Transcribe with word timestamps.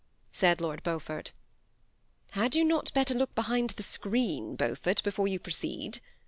said 0.31 0.59
Lord 0.59 0.81
Beau 0.81 0.97
fort." 0.97 1.31
'''Had 2.33 2.55
you 2.55 2.63
not 2.65 2.91
better 2.95 3.13
look 3.13 3.35
behind 3.35 3.69
that 3.69 3.83
screen, 3.83 4.55
Beau 4.55 4.73
fort, 4.73 5.03
before 5.03 5.27
jou 5.27 5.37
proceed 5.37 6.01